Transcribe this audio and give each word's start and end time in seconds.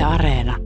Yle 0.00 0.06
Areena. 0.06 0.56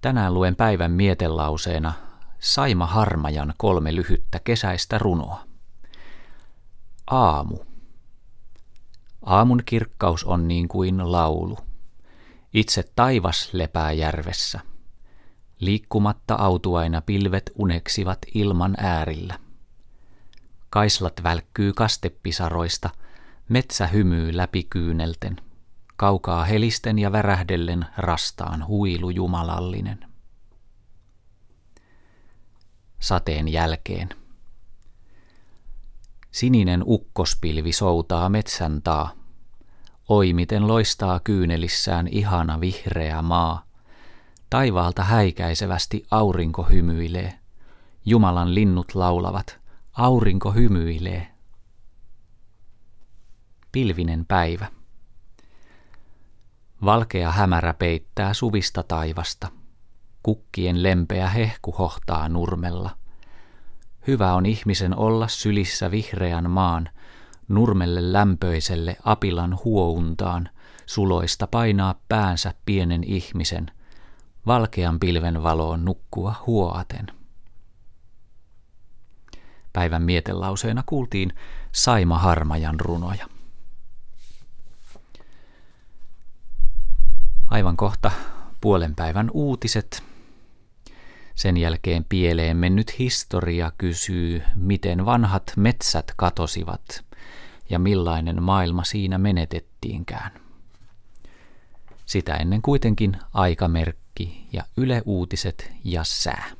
Tänään 0.00 0.34
luen 0.34 0.56
päivän 0.56 0.90
mietelauseena 0.90 1.92
Saima 2.38 2.86
Harmajan 2.86 3.54
kolme 3.56 3.94
lyhyttä 3.94 4.40
kesäistä 4.44 4.98
runoa. 4.98 5.44
Aamu. 7.06 7.58
Aamun 9.22 9.62
kirkkaus 9.66 10.24
on 10.24 10.48
niin 10.48 10.68
kuin 10.68 11.12
laulu. 11.12 11.58
Itse 12.54 12.84
taivas 12.96 13.50
lepää 13.52 13.92
järvessä. 13.92 14.60
Liikkumatta 15.60 16.34
autuaina 16.34 17.00
pilvet 17.00 17.50
uneksivat 17.58 18.18
ilman 18.34 18.74
äärillä. 18.78 19.38
Kaislat 20.70 21.22
välkkyy 21.22 21.72
kastepisaroista, 21.72 22.90
metsä 23.50 23.86
hymyy 23.86 24.36
läpi 24.36 24.66
kyynelten. 24.70 25.36
Kaukaa 25.96 26.44
helisten 26.44 26.98
ja 26.98 27.12
värähdellen 27.12 27.86
rastaan 27.96 28.66
huilu 28.66 29.10
jumalallinen. 29.10 30.06
Sateen 32.98 33.48
jälkeen. 33.48 34.08
Sininen 36.30 36.82
ukkospilvi 36.86 37.72
soutaa 37.72 38.28
metsän 38.28 38.82
taa. 38.82 39.12
Oi 40.08 40.32
miten 40.32 40.68
loistaa 40.68 41.20
kyynelissään 41.20 42.08
ihana 42.08 42.60
vihreä 42.60 43.22
maa. 43.22 43.64
Taivaalta 44.50 45.04
häikäisevästi 45.04 46.06
aurinko 46.10 46.62
hymyilee. 46.62 47.38
Jumalan 48.06 48.54
linnut 48.54 48.94
laulavat, 48.94 49.58
aurinko 49.92 50.52
hymyilee. 50.52 51.39
Pilvinen 53.72 54.26
päivä. 54.26 54.66
Valkea 56.84 57.30
hämärä 57.30 57.74
peittää 57.74 58.34
suvista 58.34 58.82
taivasta. 58.82 59.48
Kukkien 60.22 60.82
lempeä 60.82 61.28
hehku 61.28 61.72
hohtaa 61.72 62.28
nurmella. 62.28 62.90
Hyvä 64.06 64.34
on 64.34 64.46
ihmisen 64.46 64.98
olla 64.98 65.28
sylissä 65.28 65.90
vihreän 65.90 66.50
maan, 66.50 66.88
nurmelle 67.48 68.12
lämpöiselle 68.12 68.96
apilan 69.04 69.58
huountaan, 69.64 70.48
suloista 70.86 71.46
painaa 71.46 71.94
päänsä 72.08 72.54
pienen 72.66 73.04
ihmisen, 73.04 73.70
valkean 74.46 75.00
pilven 75.00 75.42
valoon 75.42 75.84
nukkua 75.84 76.34
huoaten. 76.46 77.06
Päivän 79.72 80.02
mietelauseena 80.02 80.82
kuultiin 80.86 81.32
Saima 81.72 82.18
Harmajan 82.18 82.80
runoja. 82.80 83.39
Aivan 87.60 87.76
kohta 87.76 88.10
puolen 88.60 88.94
päivän 88.94 89.30
uutiset. 89.34 90.02
Sen 91.34 91.56
jälkeen 91.56 92.04
pieleen 92.08 92.56
mennyt 92.56 92.98
historia 92.98 93.72
kysyy, 93.78 94.42
miten 94.56 95.04
vanhat 95.04 95.52
metsät 95.56 96.12
katosivat 96.16 97.04
ja 97.70 97.78
millainen 97.78 98.42
maailma 98.42 98.84
siinä 98.84 99.18
menetettiinkään. 99.18 100.30
Sitä 102.06 102.34
ennen 102.34 102.62
kuitenkin 102.62 103.16
aikamerkki 103.34 104.46
ja 104.52 104.64
Yle 104.76 105.02
Uutiset 105.04 105.72
ja 105.84 106.04
sää. 106.04 106.59